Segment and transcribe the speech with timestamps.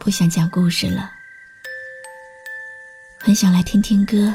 [0.00, 1.10] 不想讲故事了，
[3.18, 4.34] 很想来听听歌，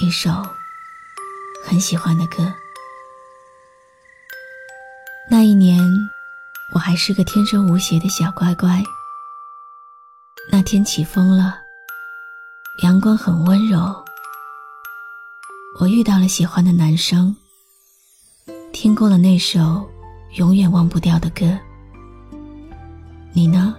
[0.00, 0.30] 一首
[1.64, 2.52] 很喜欢的歌。
[5.30, 5.80] 那一年，
[6.74, 8.82] 我还是个天真无邪的小乖乖。
[10.50, 11.60] 那天起风了，
[12.82, 14.04] 阳光很温柔，
[15.78, 17.34] 我遇到了喜欢的男生，
[18.72, 19.88] 听过了那首
[20.34, 21.56] 永远忘不掉的歌。
[23.38, 23.72] 你呢？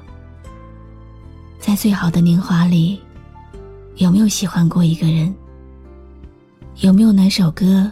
[1.60, 2.98] 在最好的年华里，
[3.98, 5.36] 有没有喜欢过一个人？
[6.78, 7.92] 有没有哪首歌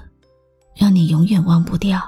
[0.78, 2.00] 让你永远忘不掉？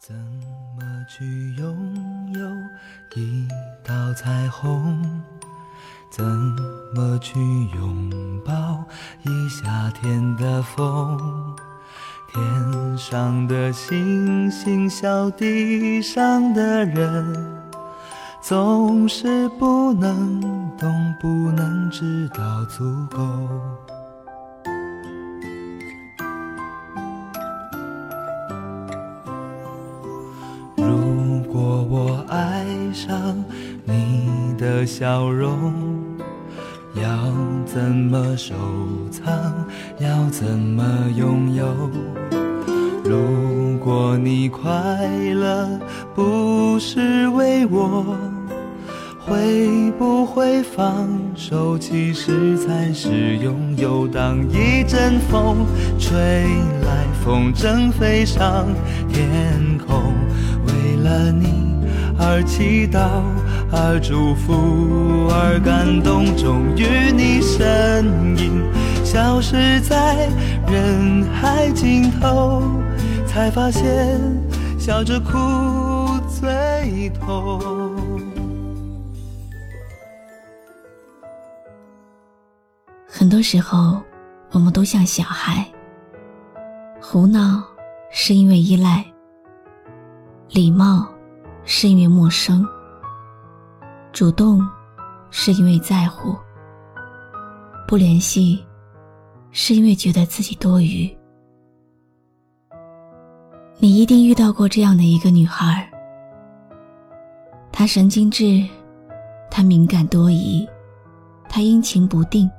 [0.00, 3.46] 怎么去拥有一
[3.84, 5.22] 道彩虹？
[6.10, 6.24] 怎
[6.94, 7.38] 么去
[7.74, 8.82] 拥抱
[9.26, 11.54] 一夏天的风？
[12.32, 17.59] 天上的星星，笑地上的人。
[18.42, 20.40] 总是不能
[20.76, 23.18] 懂，不能知道足够。
[30.76, 33.44] 如果我爱上
[33.84, 35.72] 你的笑容，
[36.94, 37.02] 要
[37.66, 38.54] 怎么收
[39.10, 39.32] 藏？
[39.98, 40.82] 要怎么
[41.14, 41.66] 拥有？
[43.10, 44.70] 如果你快
[45.34, 45.68] 乐
[46.14, 48.16] 不是为我。
[49.18, 51.76] 会不会放手？
[51.76, 54.06] 其实才是拥有。
[54.06, 55.66] 当一阵风
[55.98, 58.66] 吹来，风筝飞上
[59.08, 60.14] 天空，
[60.66, 61.74] 为了你
[62.16, 63.22] 而祈祷，
[63.72, 66.24] 而祝福，而感动。
[66.36, 68.04] 终于，你身
[68.38, 68.62] 影
[69.12, 70.28] 消失在
[70.68, 72.62] 人海尽头，
[73.26, 74.20] 才发现
[74.78, 75.36] 笑着哭
[76.28, 77.60] 最痛。
[83.04, 84.00] 很多时候，
[84.52, 85.66] 我们都像小孩，
[87.02, 87.64] 胡闹
[88.12, 89.04] 是因为依赖，
[90.50, 91.04] 礼貌
[91.64, 92.64] 是因为陌生，
[94.12, 94.64] 主动
[95.32, 96.36] 是因为在乎，
[97.88, 98.64] 不联系
[99.52, 101.10] 是因为觉得自己多余。
[103.78, 105.88] 你一定遇到过这样的一个女孩，
[107.72, 108.62] 她神经质，
[109.50, 110.68] 她敏感多疑，
[111.48, 112.50] 她阴晴不定。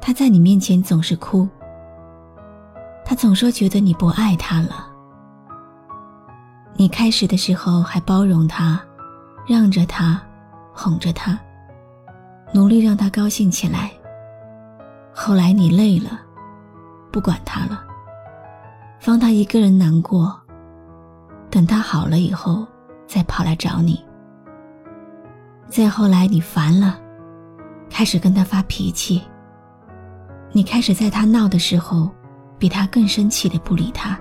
[0.00, 1.48] 她在你面前总是哭，
[3.04, 4.88] 他总说觉得你不爱他了。
[6.74, 8.82] 你开始的时候还包容他，
[9.46, 10.20] 让着他，
[10.72, 11.38] 哄着他，
[12.52, 13.92] 努力让他高兴起来。
[15.14, 16.20] 后来你累了，
[17.12, 17.84] 不管他了，
[18.98, 20.34] 放他一个人难过。
[21.50, 22.66] 等他好了以后，
[23.06, 24.02] 再跑来找你。
[25.68, 26.98] 再后来你烦了，
[27.90, 29.22] 开始跟他发脾气。
[30.50, 32.10] 你开始在他闹的时候，
[32.58, 34.18] 比他更生气的不理他。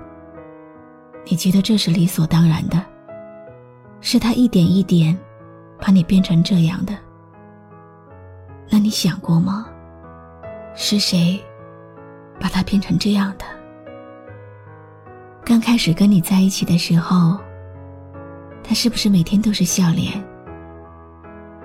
[1.25, 2.83] 你觉得这是理所当然的，
[4.01, 5.17] 是他一点一点
[5.79, 6.93] 把你变成这样的。
[8.69, 9.67] 那你想过吗？
[10.75, 11.39] 是谁
[12.39, 13.45] 把他变成这样的？
[15.43, 17.37] 刚开始跟你在一起的时候，
[18.63, 20.23] 他是不是每天都是笑脸？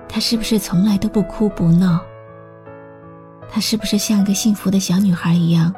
[0.09, 1.99] 他是不是从来都不哭不闹？
[3.49, 5.73] 她是不是像个幸福的小女孩一样，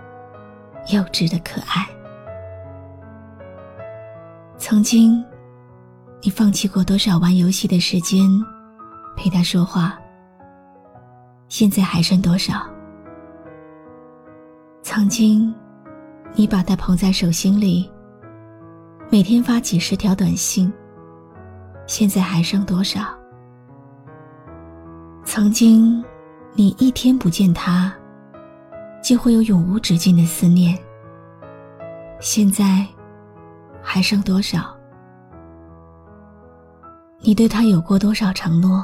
[0.92, 1.88] 幼稚的可爱？
[4.58, 5.24] 曾经，
[6.22, 8.28] 你放弃过多少玩游戏的时间，
[9.16, 9.98] 陪他说话？
[11.48, 12.68] 现在还剩多少？
[14.92, 15.54] 曾经，
[16.34, 17.88] 你把他捧在手心里，
[19.12, 20.74] 每天发几十条短信，
[21.86, 23.02] 现在还剩多少？
[25.24, 26.04] 曾经，
[26.54, 27.94] 你一天不见他，
[29.04, 30.76] 就会有永无止境的思念。
[32.20, 32.84] 现在，
[33.84, 34.76] 还剩多少？
[37.20, 38.84] 你对他有过多少承诺？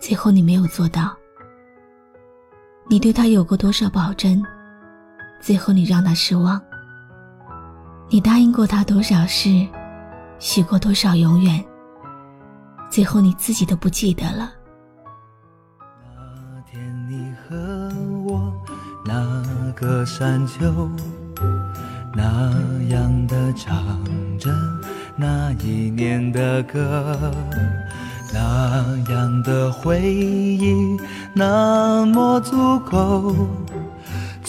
[0.00, 1.16] 最后你没有做到。
[2.88, 4.44] 你对他有过多少保证？
[5.42, 6.58] 最后你让他失望。
[8.08, 9.66] 你答应过他多少事？
[10.38, 11.62] 许过多少永远？
[12.88, 14.52] 最后你自己都不记得了。
[16.14, 17.92] 那天你和
[18.24, 18.52] 我，
[19.04, 20.88] 那个山丘，
[22.14, 22.22] 那
[22.88, 23.76] 样的唱
[24.38, 24.48] 着
[25.16, 27.16] 那一年的歌，
[28.32, 30.96] 那样的回忆，
[31.34, 33.34] 那么足够，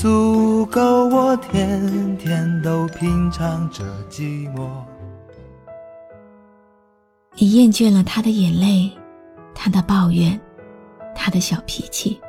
[0.03, 4.69] 足够我天天都品尝着寂寞。
[7.37, 8.91] 你厌倦了他的眼泪，
[9.55, 10.37] 他的抱怨，
[11.15, 12.19] 他的小脾气，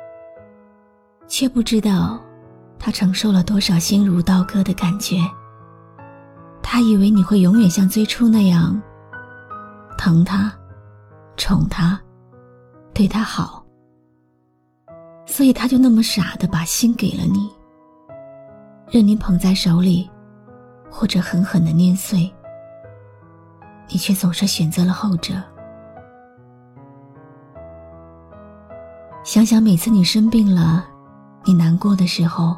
[1.27, 2.17] 却不知道
[2.79, 5.17] 他承受了多少心如刀割的感觉。
[6.63, 8.81] 他以为你会永远像最初那样
[9.97, 10.49] 疼他、
[11.35, 12.01] 宠他、
[12.93, 13.65] 对他好，
[15.25, 17.51] 所以他就那么傻的把心给了你，
[18.95, 20.09] 任你捧在手里，
[20.89, 22.33] 或者狠狠的捏碎。
[23.89, 25.33] 你却总是选择了后者。
[29.21, 30.87] 想想每次你生病了，
[31.43, 32.55] 你难过的时候，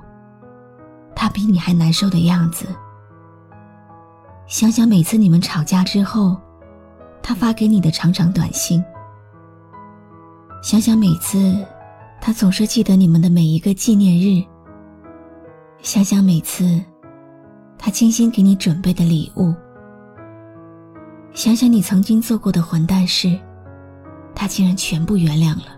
[1.15, 2.67] 他比你还难受的样子。
[4.45, 6.37] 想想每次你们吵架之后，
[7.23, 8.85] 他发给你的长长短信。
[10.61, 11.65] 想想每次，
[12.21, 14.45] 他总是记得你们的每一个纪念日。
[15.81, 16.81] 想想每次，
[17.77, 19.53] 他精心给你准备的礼物。
[21.33, 23.39] 想想你曾经做过的混蛋事，
[24.35, 25.77] 他竟然全部原谅了。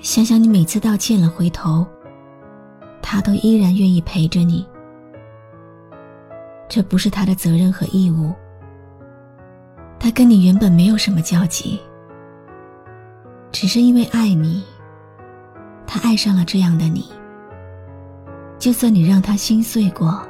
[0.00, 1.86] 想想你每次道歉了回头，
[3.00, 4.66] 他都依然愿意陪着你。
[6.68, 8.32] 这不是他的责任和义务，
[10.00, 11.78] 他跟你原本没有什么交集，
[13.52, 14.64] 只是因为爱你，
[15.86, 17.04] 他爱上了这样的你。
[18.62, 20.22] 就算你让他心碎过，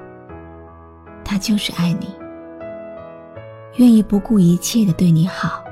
[1.23, 2.09] 他就是爱你。
[3.77, 5.63] 愿意不顾一切的对你好。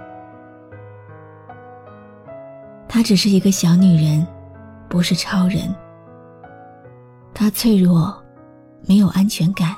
[2.87, 4.27] 她只是一个小女人，
[4.91, 5.75] 不是超人。
[7.33, 8.15] 她脆弱，
[8.87, 9.75] 没有安全感。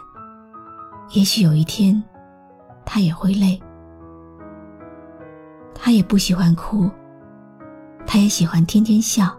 [1.12, 2.02] 也许有一天，
[2.84, 3.62] 她也会累。
[5.72, 6.90] 她也不喜欢哭，
[8.04, 9.32] 她也喜欢天天笑，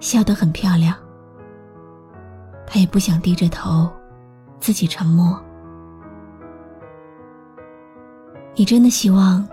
[0.00, 0.92] 笑得很漂亮。
[2.66, 3.90] 他也不想低着头，
[4.60, 5.40] 自己沉默。
[8.54, 9.46] 你真的希望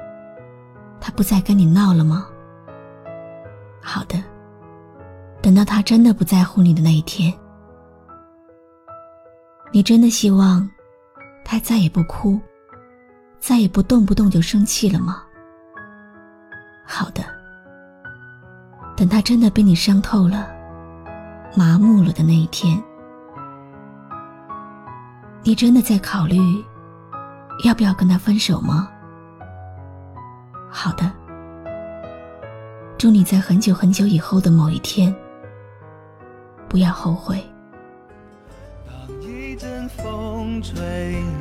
[0.99, 2.25] 他不再跟你闹了吗？
[3.81, 4.21] 好的，
[5.41, 7.33] 等到他真的不在乎你的那一天，
[9.71, 10.69] 你真的希望
[11.43, 12.39] 他再也不哭，
[13.39, 15.21] 再也不动不动就生气了吗？
[16.85, 17.23] 好的，
[18.95, 20.47] 等他真的被你伤透了、
[21.55, 22.81] 麻木了的那一天，
[25.45, 26.39] 你真的在考虑
[27.65, 28.87] 要不要跟他分手吗？
[30.71, 31.11] 好的，
[32.97, 35.13] 祝你在很久很久以后的某一天，
[36.69, 37.43] 不要后悔。
[38.87, 40.81] 当一阵风吹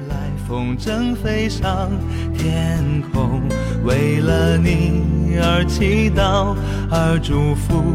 [0.08, 0.16] 来，
[0.48, 1.88] 风筝飞上
[2.36, 2.82] 天
[3.12, 3.40] 空，
[3.84, 6.56] 为了你而祈祷，
[6.90, 7.94] 而祝福，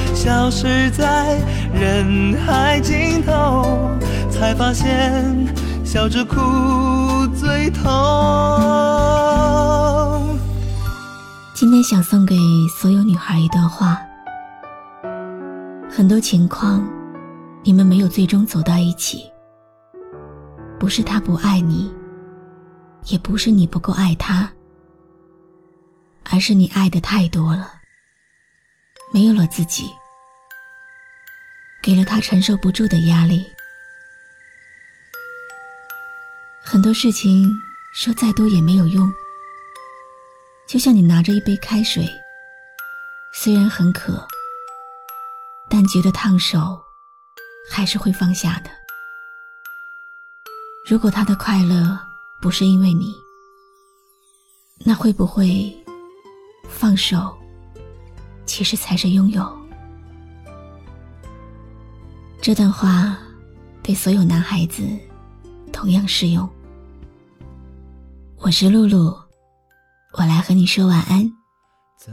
[0.23, 1.41] 消失在
[1.73, 3.89] 人海尽头，
[4.29, 5.35] 才发现
[5.83, 6.35] 笑着哭
[7.35, 7.89] 最痛。
[11.55, 12.37] 今天想送给
[12.69, 13.99] 所有女孩一段话：
[15.89, 16.87] 很多情况，
[17.63, 19.23] 你们没有最终走到一起，
[20.79, 21.91] 不是他不爱你，
[23.07, 24.47] 也不是你不够爱他，
[26.29, 27.71] 而是你爱的太多了，
[29.11, 29.89] 没有了自己，
[31.81, 33.45] 给了他承受不住的压力。
[36.63, 37.51] 很多事情
[37.93, 39.11] 说再多也没有用。
[40.67, 42.07] 就像你拿着一杯开水，
[43.33, 44.25] 虽然很渴，
[45.69, 46.81] 但觉得烫手，
[47.69, 48.69] 还是会放下的。
[50.87, 51.99] 如果他的快乐
[52.41, 53.13] 不是因为你，
[54.85, 55.75] 那会不会
[56.69, 57.37] 放手，
[58.45, 59.60] 其实才是拥有？
[62.41, 63.15] 这段话
[63.83, 64.81] 对所有男孩子
[65.71, 66.49] 同样适用。
[68.39, 69.15] 我是露露，
[70.17, 71.31] 我来和你说晚安。
[71.99, 72.11] 怎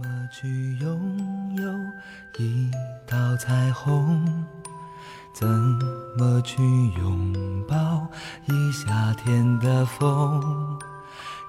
[0.00, 0.46] 么去
[0.78, 1.64] 拥有
[2.38, 2.70] 一
[3.08, 4.24] 道彩虹？
[5.34, 5.48] 怎
[6.16, 6.62] 么去
[7.00, 8.06] 拥抱
[8.46, 10.78] 一夏天的风？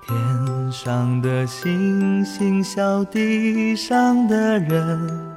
[0.08, 5.37] 天上的星星，笑地上的人，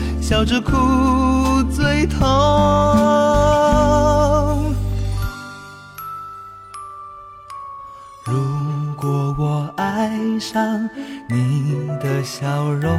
[0.31, 0.71] 笑着哭
[1.69, 2.17] 最痛。
[8.25, 8.33] 如
[8.95, 10.09] 果我爱
[10.39, 10.89] 上
[11.29, 12.97] 你的笑容。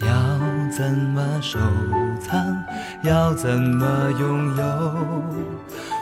[0.00, 0.08] 要
[0.70, 1.58] 怎么收
[2.20, 2.56] 藏？
[3.02, 4.94] 要怎么拥有？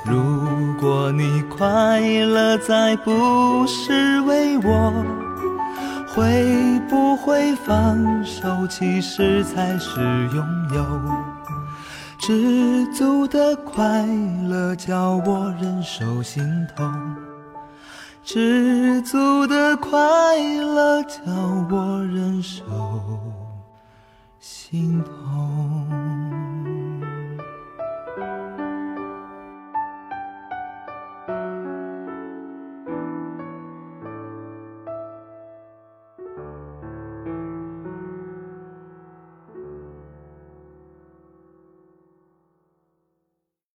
[0.04, 4.92] 如果你快乐再不是为我，
[6.16, 8.66] 会不会放手？
[8.68, 10.00] 其实才是
[10.34, 10.84] 拥有。
[12.18, 14.06] 知足的快
[14.48, 16.42] 乐叫我忍受心
[16.74, 16.90] 痛，
[18.24, 21.20] 知足的快乐叫
[21.70, 22.64] 我忍受。
[24.40, 26.45] 心痛。